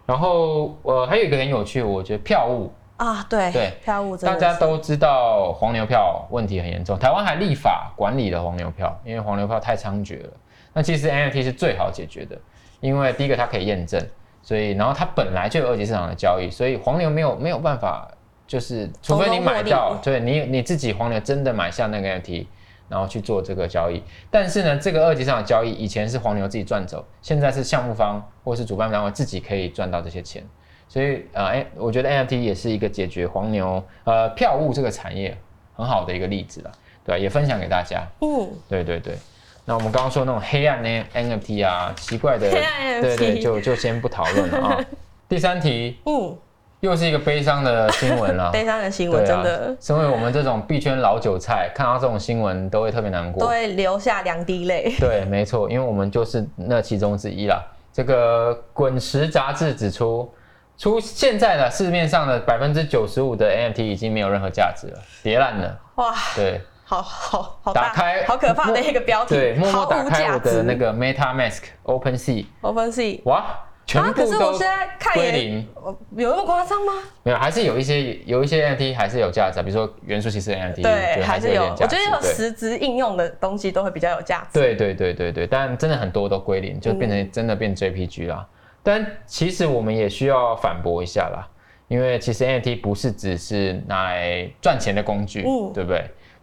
[0.06, 10.30] 然后呃，还有一个很有趣，我觉得票务，啊，对对票务大家都知道黄牛票问题很严重，台湾还立法管理了黄牛票，因为黄牛票太猖獗了。
[10.72, 12.38] 那其实 NFT 是最好解决的，
[12.78, 14.00] 因为第一个它可以验证，
[14.42, 18.08] 所以然后它本来就有二级市场的交易，所以黄牛没有没有办法，
[18.46, 22.46] 就是除非你买到对你你自己黄牛真的买下那个 NFT，
[22.88, 24.02] 然后去做这个交易。
[24.30, 30.42] 但是呢，这个二级市场的交易以前是黄牛自己赚走，现在是项目方或是主办单位自己可以赚到这些钱。
[30.88, 35.36] 所以呃，哎，我觉得 NFT 也是一个解决黄牛呃票务这个产业
[35.74, 36.72] 很好的一个例子了，
[37.04, 38.06] 对吧、也分享给大家。
[38.20, 39.16] 嗯，对对对。
[39.64, 44.84] 那我们刚刚说那种黑暗 N NFT 啊，奇怪的，黑暗 NFT 对对，就就先不讨论了啊。
[45.28, 46.38] 第三题嗯，
[46.86, 48.50] 又是一个悲伤的新闻啦。
[48.54, 53.42] 悲伤的新闻啊真的，身为我们这种币圈老韭菜，看到这种新闻都会特别难过。
[53.42, 54.94] 都会流下两滴泪。
[54.98, 57.60] 对，没错，因为我们就是那其中之一啦。
[57.92, 60.32] 这个《滚石》杂志指出，
[60.78, 65.80] 出现在的市面上的百分之九十五的 NFT 已经没有任何价值了，跌烂了。
[65.96, 70.30] 哇，对，好好好，打开好可怕的一个标题，对，默默打开。
[70.30, 73.46] 我的那个 MetaMask OpenSea，Open Sea 哇，
[73.86, 75.66] 全部都是在看归零。
[75.74, 76.92] 我有那么夸张吗？
[77.22, 81.96] 没有，还是有一些有一些 NFT 还是有价值啊，比如说元素骑士 NFT，对，还是有，价值。
[81.96, 84.58] 我觉得有对实质应用的东西都会比较有价值。
[84.58, 88.46] 对对对对对，但真的很多都归零，就变成真的变 JPG 啦。
[88.82, 91.46] 但其实我们也需要反驳一下啦，
[91.86, 95.98] 因为其实 NFT 不是只是拿来赚钱的工具，嗯对不对？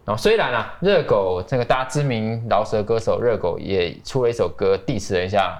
[0.06, 5.58] 然后虽然啊，热狗这个大家知名饶舌歌手热狗也出了一首歌 diss 了一下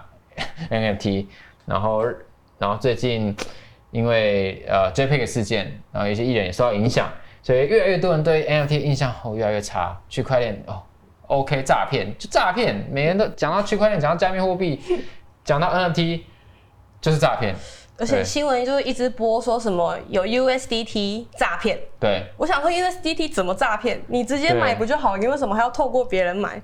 [0.70, 1.26] NFT，
[1.66, 2.04] 然后
[2.58, 3.34] 然后最近
[3.90, 7.08] 因为呃 JPEG 事件，然后一些艺人也受到影响，
[7.42, 10.82] 所以越来越多人对 NFT 印象哦越来越差，区块链哦
[11.26, 14.80] OK 诈骗就诈骗，每个人都讲到区块链，讲到加密货币，
[15.44, 16.20] 讲到 NFT
[17.00, 17.54] 就是诈骗，
[17.98, 24.02] 而且新闻就是一直播说什么有 USDT 诈骗，对我想说 USDT 怎么诈骗？
[24.08, 25.16] 你直接买不就好？
[25.16, 26.60] 你为什么还要透过别人买？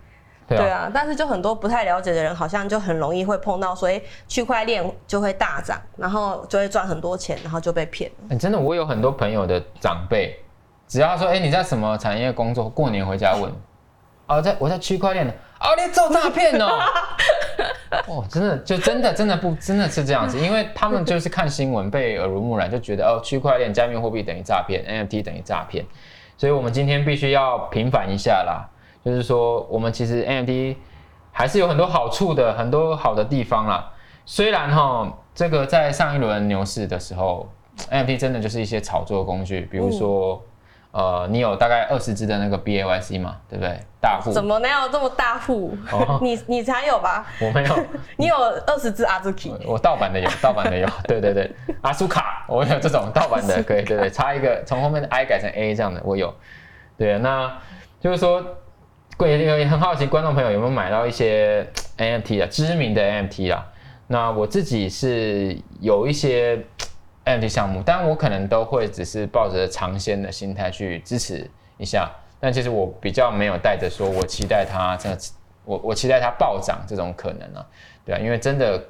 [0.50, 8.10] 对啊，对啊，但是就很多不太了解的人，好像就很容易会碰到，所以区块链就会大涨，然后就会赚很多钱，然后就被骗。
[8.38, 10.36] 真的我有很多朋友的长辈，
[10.88, 13.52] 只要说哎、你在什么产业工作，过年回家问，
[14.26, 16.80] 哦在我在区块链的，哦你做诈骗哦，
[18.08, 25.86] 哦真的就真的真的不真的是这样子，因为他们就是看新闻被耳濡目染，就觉得哦区块链加密货币等于诈骗，NFT 等于诈骗，
[26.36, 28.66] 所以我们今天必须要平反一下啦。
[29.04, 30.76] 就是说，我们其实 NFT
[31.32, 33.90] 还是有很多好处的，很多好的地方啦。
[34.26, 37.48] 虽然哈，这个在上一轮牛市的时候
[37.90, 40.42] ，NFT 真的就是一些炒作工具，比如说，
[40.92, 43.78] 呃，你有大概二十只的那个 BAYC 嘛，对不对？
[44.02, 45.76] 大户怎么能有这么大户？
[45.92, 47.26] 哦 你你才有吧？
[47.40, 47.78] 我没有，
[48.16, 48.36] 你有
[48.66, 51.50] 二十只阿 Zuki，我盗版的有， 盗版的有，对对对，
[51.82, 56.34] 阿苏卡我有这种盗版的，可以，对对，插一个从后面的 I 改成 A 这样的我有，
[56.96, 57.52] 对，那
[58.00, 58.42] 就是说，
[59.28, 61.66] 也也很好奇观众朋友有没有买到一些
[61.98, 63.66] NFT 啊，知名的 NFT 啊？
[64.06, 66.58] 那我自己是有一些
[67.24, 75.18] NFT 项目，但我可能都会只是抱着尝鲜的心态去支持一下，但其实我比较没有带着说我期待它这个，
[75.64, 77.66] 我我期待它暴涨这种可能啊，
[78.04, 78.82] 对啊，因为真的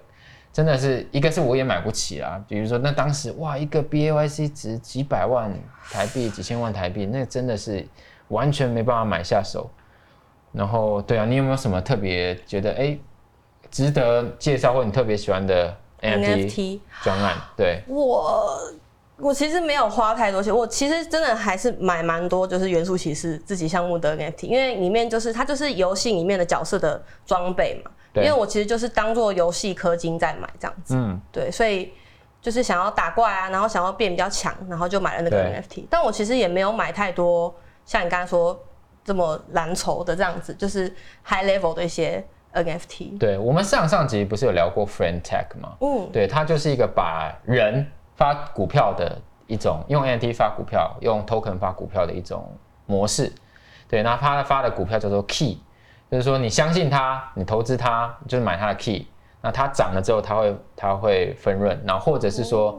[0.52, 5.52] 真的是一个是我也买不起啊，比如说那当时哇一个 BAYC 值几百万
[5.90, 7.86] 台币、几千万台币，那真的是
[8.28, 9.68] 完全没办法买下手。
[10.52, 12.98] 然后对啊，你有没有什么特别觉得哎
[13.70, 17.36] 值得介绍或你特别喜欢的 NFT 专案？
[17.56, 18.58] 对，我
[19.16, 27.90] 我其实没有花太多钱，我其实真的还是买蛮多，就是元素骑士自己项目的 NFT，因为里面就是它就是游戏里面的角色的装备嘛。
[28.12, 31.92] 因为我其实就是当做游戏氪金在买这样子，嗯，对，所以
[32.42, 35.84] 就是想要打怪啊，然后想要变比较强，然后就买了那个 NFT。
[35.88, 37.54] 但我其实也没有买太多，
[37.86, 38.60] 像你刚才说
[39.04, 40.88] 这么蓝筹的这样子，就是
[41.24, 43.18] high level 的一些 NFT。
[43.18, 45.76] 对，我们上上集不是有聊过 Friend Tech 吗？
[45.80, 47.86] 嗯，对，它就是一个把人
[48.16, 52.50] 发股票的一种用 NFT 发股票、用 token 发股票的一种
[52.86, 53.32] 模式。
[53.88, 55.58] 对，那他发的股票叫做 key，
[56.10, 59.06] 就是说你相信他，你投资他，就是买他的 key。
[59.42, 62.78] 那它涨了之后，它会它会分润，然后或者是说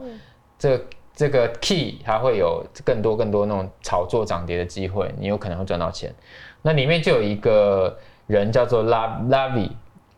[0.59, 0.79] 这
[1.15, 6.13] 这个 key 它会有更多更多那种炒作涨跌的机会，你有可能会赚到钱。
[6.61, 7.97] 那里面就有一个
[8.27, 9.69] 人叫做 Lavi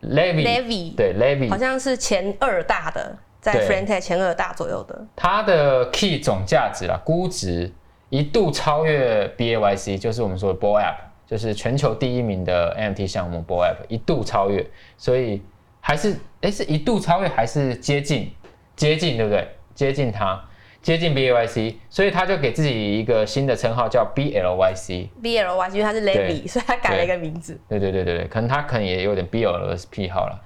[0.02, 5.06] Levy Levy 对 Levy 好像是前二大的，在 f r e n t e 前二大左右的。
[5.16, 7.72] 它的 key 总价值啦，估值
[8.10, 14.64] 一度超越 BAYC，就是我们说的 Bull App，就是全球第一名的 NFT 项目 Bull App，一度超越，
[14.96, 15.42] 所以
[15.80, 18.30] 还是哎是一度超越还是接近
[18.76, 19.48] 接近对不对？
[19.74, 20.40] 接近它，
[20.84, 25.08] 接近 BAYC，所以他就给自己一个新的称号叫 BLYC。
[25.22, 30.38] BLYC 因为他是 Levy，所以他改了一个名字，对对对对对，可能他可能也有点 BL 的癖好了。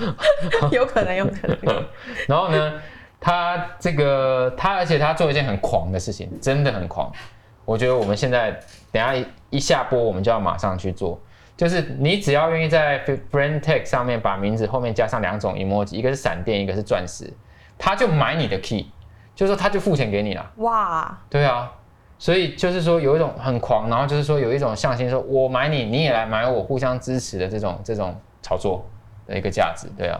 [0.70, 1.84] 有可能，有可能。
[2.28, 2.74] 然后呢，
[3.18, 7.10] 他这个他，而且他做一件很狂的事情，真的很狂。
[7.64, 8.50] 我觉得我们现在
[8.92, 11.18] 等一下一一下播，我们就要马上去做。
[11.56, 17.32] 就是你只要愿意在 Friend Tag 上面把名字后面加上两种 emoji，一个是闪电，一个是钻石，
[17.78, 18.84] 他就买你的 key，
[19.36, 20.50] 就是说他就付钱给你了。
[20.56, 21.70] 哇，对啊，
[22.18, 28.84] 所以就是说有一种很狂，然后就是说有一种向心说，我买你，你也来买我，互相支持的这种这种炒作
[29.26, 30.18] 的一个价值，对啊，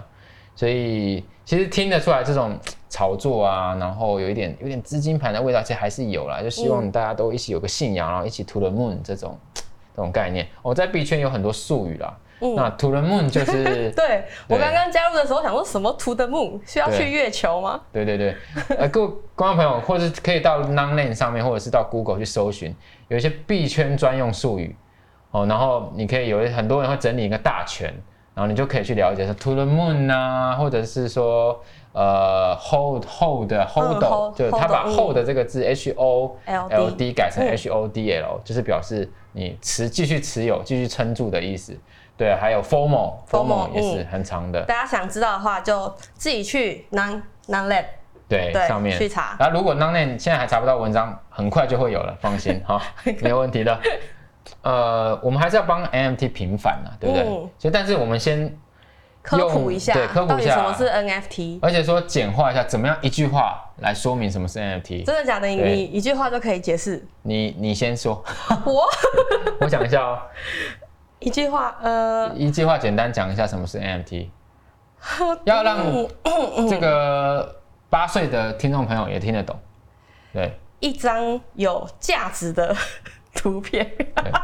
[0.54, 2.56] 所以其实听得出来这种
[2.88, 9.38] 炒作啊，然后有一点有点资金盘的味道，其实还是有啦，就希望大家都一起有个信仰，然后一起 to the moon 这种
[9.94, 10.46] 这种概念。
[10.62, 17.80] 我、在币圈有很多术语啦，那 to the moon 就是 对我刚刚加入的时候想说什么 To the Moon 需要去月球吗？
[17.92, 18.36] 对对对，
[18.76, 22.74] 呃，各位观众朋友，或者是可以到 Nonlane 上面，或者是到 Google 去搜寻，
[23.08, 24.76] 有一些币圈专用术语。
[25.32, 27.86] 哦，然后你可以有很多人会整理一个大全，
[28.34, 31.60] 然后你就可以去了解说 To the Moon 啊，或者是说
[31.92, 37.48] 呃 Hold Hold Hold，、是他把 hold，这个字 H O LD 改成嗯。
[37.48, 41.76] H O D L，、就是表示你持继续持有、继续撑住的意思。
[42.16, 44.62] 对，还有 FOMO 也是嗯很长的。
[44.62, 47.84] 大家想知道的话，就自己去 Non Non Lab
[48.28, 52.80] 对，上面去查然后如果 Nonlane 现在还查不到文章，很快就会有了，放心哈，
[53.20, 53.78] 没有问题的。
[54.62, 57.24] 呃，我们还是要帮 NFT 平反啊，对不对？
[57.24, 58.56] 嗯所以，但是我们先，
[59.22, 61.58] 科普一下，对科普一下什么是 NFT？
[61.62, 65.04] 而且说简化一下，怎么样一句话来说明什么是 NFT？
[65.04, 65.46] 真的假的？
[65.46, 67.04] 你你一句话就可以解释？
[67.22, 68.24] 你你先说，
[68.64, 68.84] 我
[69.60, 70.18] 我讲一下哦，
[71.26, 74.28] 一句话，呃，一句话简单讲一下什么是 NFT，
[75.42, 75.78] 要让
[76.22, 77.56] 嗯这个
[77.90, 79.58] 八岁的听众朋友也听得懂。
[80.32, 82.72] 对，一张有价值的
[83.34, 83.90] 图片，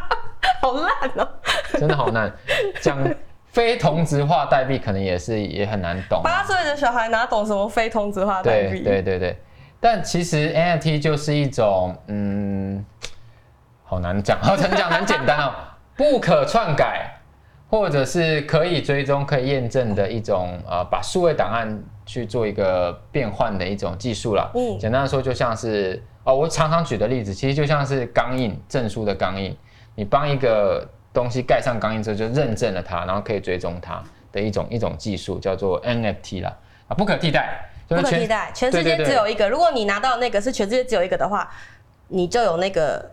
[0.60, 1.28] 好烂哦、
[1.74, 2.32] 真的好难
[2.80, 2.98] 讲。
[3.46, 6.24] 非同质化代币可能也是也很难懂啊。
[6.24, 8.82] 八岁的小孩哪懂什么非同质化代对币？
[8.82, 9.38] 对对对，
[9.78, 12.82] 但其实 NFT 就是一种，嗯，
[13.84, 15.52] 好难讲，好难讲，很简单哦，
[15.96, 17.20] 不可篡改，
[17.70, 24.50] 或者是可以追踪、可以验证的一种，呃，把数位档案去做一个变换的一种技术啦。
[24.54, 29.56] 嗯简单的说，就像是哦，我常常举的例子，其实就像是钢印证书的钢印，
[29.94, 34.02] 你帮一个东西盖上钢印之后，就认证了它，然后可以追踪它
[34.32, 36.56] 的一种一种技术，叫做 NFT 啦，
[36.88, 39.48] 啊，不可替代，不可替代，全世界只有一个。
[39.48, 41.50] 如果你拿到那个是全世界只有一个的话，
[42.08, 43.10] 你就有那个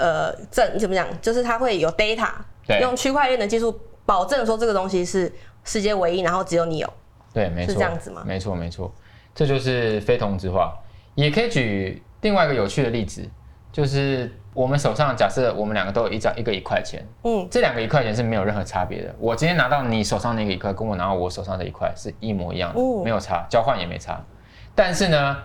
[0.00, 1.06] 呃证，怎么讲？
[1.20, 2.30] 就是它会有 data，
[2.66, 5.30] 对用区块链的技术保证说这个东西是
[5.62, 6.92] 世界唯一，然后只有你有。
[7.32, 8.92] 对，没错，是这样子吗没错，没错，
[9.34, 10.74] 这就是非同质化。
[11.14, 13.28] 也可以举另外一个有趣的例子，
[13.70, 19.14] 就是我们手上假设我们两个都有一张一个一块钱，嗯，这两个一块钱是没有任何差别的。
[19.18, 24.20] 我今天拿到你手上那个一块，跟我拿到我手上的一块是一模一样的，嗯没有差，交换也没差。
[24.74, 25.36] 但是呢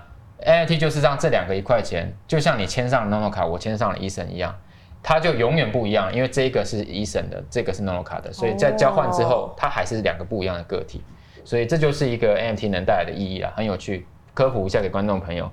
[0.43, 4.55] ，NFT 就是让这两个一块钱，就像你签上了 Nono 卡，我签上了 Eason 一样，
[5.03, 11.03] 它就永远不一样，因为这一个是 Eason 的，这个是 Nono 卡的，所以在交换之后哦，它还是两个不一样的个体。
[11.43, 15.51] 所以这就是一个 NFT 能带来的意义啊，很有趣，科普一下给观众朋友。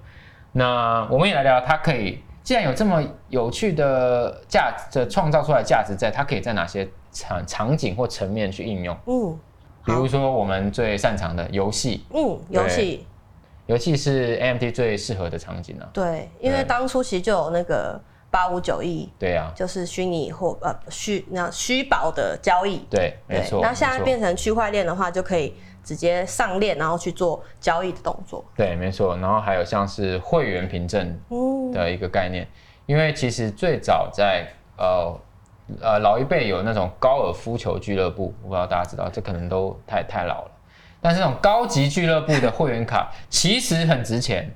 [0.53, 8.97] 那我们也来聊，它可以既然有这么有趣的价值创造出来的价值在，它可以在哪些场场景或层面去应用？
[9.07, 9.39] 嗯
[9.85, 13.05] 比如说我们最擅长的游戏，嗯，游戏
[13.67, 15.89] 游戏是 NFT 最适合的场景啊。
[15.93, 18.01] 对，因为当初其实就有那个
[18.31, 22.79] 八五九亿，对啊，就是虚拟或呃虚那虚宝的交易。
[22.91, 23.61] 对，没错。
[23.63, 25.55] 那现在变成区块链的话，就可以
[25.85, 28.45] 直接上链，然后去做交易的动作。
[28.57, 29.17] 对，没错。
[29.19, 32.47] 然后还有像是会员凭证嗯，的一个概念，
[32.87, 34.47] 因为其实最早在
[34.79, 35.15] 呃
[35.81, 40.51] 呃老一辈有那种高尔夫球俱乐部，我不知道大家知道，这可能都太太老了。
[41.03, 44.49] 但是那种高级俱乐部的会员卡其实很值钱，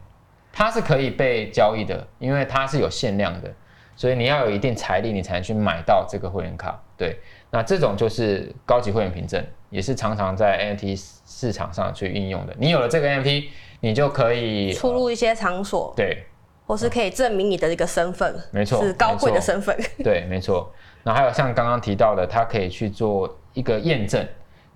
[0.52, 3.52] 它是可以被交易的，因为它是有限量的，
[3.96, 6.80] 所以你要有一定财力，你才能去买到这个会员卡。
[6.96, 7.18] 对，
[7.50, 12.54] 那这种就是高级会员凭证，也是常常在 NFT 市场上去运用的。
[12.58, 13.48] 你有了这个 NFT，
[13.80, 16.24] 你就可以出入一些场所，对
[16.64, 19.76] 或是可以证明你的一个身份，没错是高贵的身份。
[20.02, 20.72] 对，没错。
[21.02, 24.26] 那还有像刚刚提到的，它可以去做一个验证，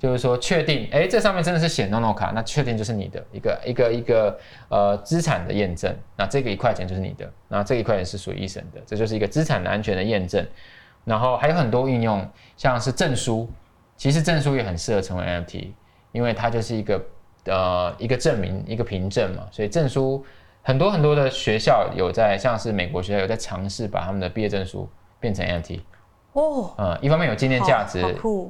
[0.01, 4.40] 就是说确定，哎，这上面真的是写 NONO 卡，那确定就是你的一个一个一个
[4.70, 5.94] 呃资产的验证。
[6.16, 10.44] 那这个一块钱就是你的，那这一块钱是属于一审的，这就是一个资产的安全的验证。
[11.05, 12.26] 然后还有很多运用，
[12.57, 13.46] 像是证书，
[13.98, 15.68] 其实证书也很适合成为 NFT，
[16.12, 17.05] 因为它就是一个
[17.44, 20.24] 呃一个证明，一个凭证嘛，所以证书
[20.62, 24.88] 很多很多的学校有在，像是美国学校有在尝试把他们的毕业证书
[25.18, 25.80] 变成 NFT。
[26.33, 28.01] 哦，嗯，一方面有纪念价值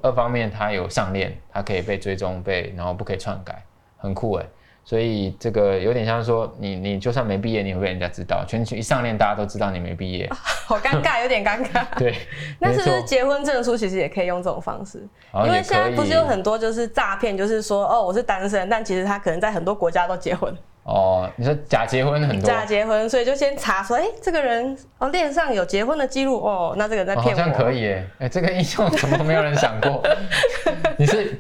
[0.03, 3.63] 二方面它有上链，它可以被追踪被，然后不可以篡改，
[3.97, 4.47] 很酷哎。
[4.83, 10.29] 所以这个有点像说你你就算没毕业，你会被人家知道，全球一上链大家都知道你没毕业。
[10.67, 11.85] 好尴尬，有点尴尬。
[11.97, 12.17] 对，
[12.59, 15.07] 那是不是结婚证书其实也可以用这种方式？
[15.45, 20.53] 因为现在不是有很多就是诈骗，就是说哦我是单身，但其实他可能在很多国家都结婚，
[20.83, 27.39] 哦，你说假结婚很多，假结婚，所以就先查说，哎、这个人哦链上有结婚的记录，哦，那这个人在哦好骗我。
[27.39, 28.07] 像可以耶。
[28.19, 30.03] 哎，这个应用怎么没有人想过？
[30.97, 31.39] 你是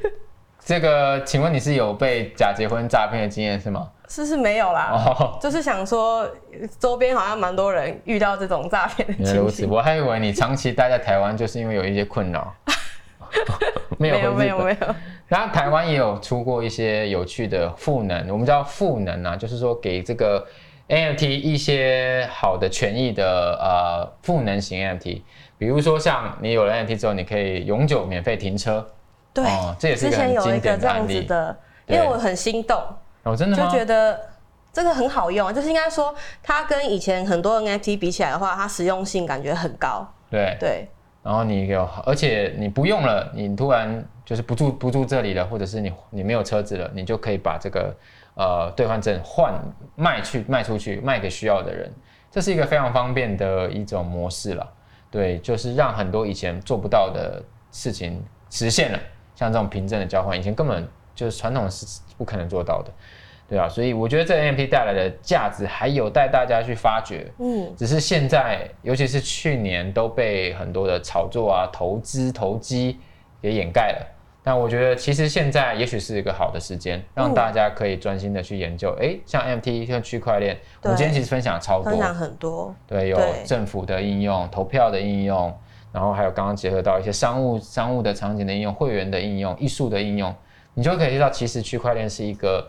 [0.64, 1.22] 这个？
[1.24, 3.88] 请问你是有被假结婚诈骗的经验是吗？
[4.08, 6.28] 是是没有啦，哦，就是想说
[6.78, 9.70] 周边好像蛮多人遇到这种诈骗的情形。
[9.70, 12.52] 我还以为你长期待在台湾就是因为有一些困扰。
[13.98, 14.94] 没有没有没有，
[15.30, 20.44] 然后台湾也有出过一些有趣的赋能，我们叫赋能啊，就是说给这个
[20.88, 25.22] NFT 一些好的权益的呃赋能型 NFT，
[25.56, 28.84] 比如说像你有了 NFT 之后，你可以永久免费停车，
[29.32, 31.20] 对，哦这也是一之前有一个这样典的案例。
[31.20, 31.56] 子的，
[31.86, 32.82] 因为我很心动，
[33.22, 33.56] 哦，真的？
[33.56, 34.20] 就觉得
[34.72, 36.12] 这个很好用啊，就是应该说
[36.42, 40.12] 它跟以前很多 NFT 比起来的话，它实用性感觉很高。
[40.28, 40.88] 对，对，
[41.22, 47.94] 然后你有，而且你不用了，你突然就是不住不住这里了，或者是你你没有车子了，你就可以把这个
[48.34, 49.52] 呃兑换证换
[49.96, 51.92] 卖去卖出去，卖给需要的人，
[52.30, 54.72] 这是一个非常方便的一种模式了。
[55.10, 58.98] 对，就是让很多以前做不到的事情实现了，
[59.34, 62.90] 像这种凭证的交换，以前根本就是传统是不可能做到的。
[63.50, 67.26] 对啊，所以我觉得这 NFT 带来的价值还有待大家去发掘。
[67.38, 73.00] 嗯，只是现在，尤其是去年都被很多的炒作啊、投资、投机
[73.42, 74.16] 给掩盖了。
[74.42, 78.96] 但我觉得其实现在也许是一个好的时间，让嗯大家可以专心的去研究。
[79.00, 82.74] 哎、像 MT 像区块链，我们今天其实分享超多，分享很多。
[82.86, 85.52] 对，有政府的应用、投票的应用，
[85.92, 90.34] 然后还有刚刚结合到一些商务、商务的场景的应用、会员的应用、艺术的应用，
[90.72, 92.66] 你就可以知道，其实区块链是一个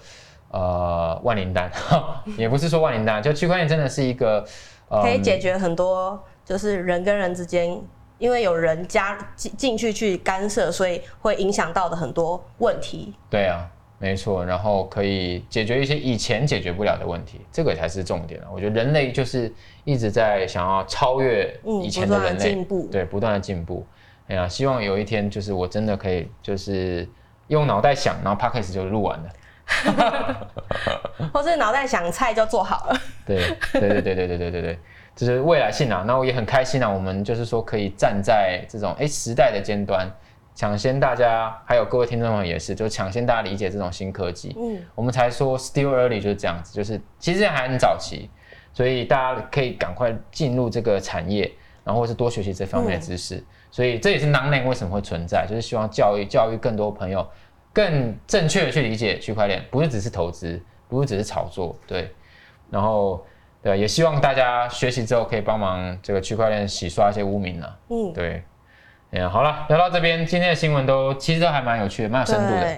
[0.51, 1.71] 呃万灵丹，
[2.37, 4.45] 也不是说万灵丹，就区块链真的是一个。
[4.89, 7.81] 呃可以解决很多，就是人跟人之间，
[8.17, 13.13] 因为有人加进进去去干涉，所以会影响到的很多问题。
[13.29, 13.65] 对啊，
[13.99, 18.51] 没错，然后可以解决一些以前解决不了的问题，这个才是重点啊！
[18.53, 19.49] 我觉得人类就是
[19.85, 23.85] 一直在想要超越嗯以前的不断地人类，进步对，不断的进步。
[24.27, 27.07] 哎呀，希望有一天就是我真的可以就是
[27.47, 29.29] 用脑袋想，然后 podcast 就录完了。
[31.33, 32.99] 或是脑袋想菜就做好了。
[33.25, 33.37] 对
[33.73, 34.79] 对对对对对对对对，
[35.15, 36.03] 这是未来性啊！
[36.05, 40.09] 那我也很开心啊，我们就是说可以站在这种哎时代的尖端，
[40.55, 44.55] 抢先大家，还有各位听众朋友也是，就抢先大家理解这种新科技。
[44.57, 48.29] 嗯，我们才说 still early 就是这样子，就是其实还很早期，
[48.73, 51.51] 所以大家可以赶快进入这个产业，
[51.83, 53.43] 然后是多学习这方面的知识。
[53.73, 57.25] 所以这也是 n o n 为什么会存在，就是希望教育教育更多朋友
[57.73, 62.13] 更正确的去理解区块链，不是只是投资，不是只是炒作，对。
[62.69, 63.25] 然后
[63.61, 68.43] 对，也希望大家学习之后可以帮忙这个区块链洗刷一些污名啊，嗯，对。
[69.11, 72.77] 嗯，好了，聊到这边，今天的新闻都其实都还蛮有趣的，蛮有深度的。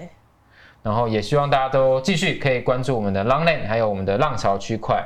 [0.82, 5.02] 然后也希望大家都继续可以关注我们的 Longland，还有我们的浪潮区块。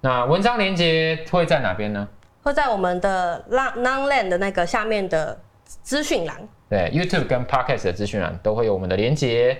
[0.00, 2.06] 那文章连接会在哪边呢？
[2.42, 6.36] 会在我们的 Nonland 的那个下面的资讯栏。
[6.74, 9.56] 对，YouTube 跟 Podcast 的资讯栏都会有我们的连接。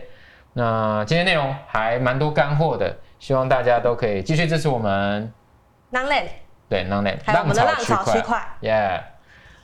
[0.54, 5.32] 那今天内容还蛮多干货的，希望大家都可以继续支持我们。
[5.92, 6.26] Nonland
[6.68, 9.00] 对，Longland 还有我们的浪潮区块，耶。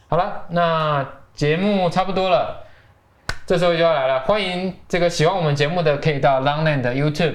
[0.06, 2.64] 好了，那节目差不多了，
[3.44, 7.34] 这时候就要来了，欢迎这个喜欢我们节目的可以到 Longland 的 YouTube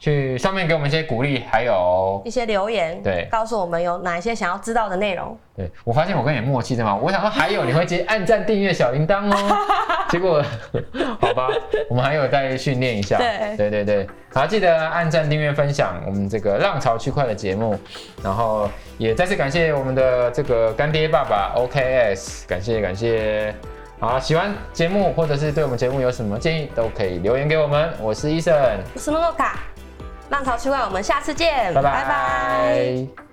[0.00, 5.38] 去上面给我们一些鼓励，还有一些留言，对告诉我们有哪一些想要知道的内容。
[5.54, 9.56] 对我发现我跟你默契的嘛，我想说还有你会接按赞、订阅、小铃铛哦，
[10.08, 10.42] 结果
[11.20, 11.48] 好吧，
[11.90, 13.18] 我们还有再训练一下。
[13.18, 17.78] 对对对对，好，记得按赞、订阅、分享我们这个浪潮区块的节目，
[18.24, 23.54] 然后也再次感谢我们的这个干爹爸爸 OKS，感谢感谢。
[23.98, 27.92] 好，喜欢节目或者是对我们节目有什么建议，都可以留言给我们。
[28.00, 28.56] 我是医生，
[28.94, 29.58] 我是诺诺卡，
[30.30, 33.29] 浪潮之外，我们下次见，拜拜。